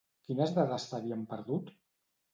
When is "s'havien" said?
0.93-1.23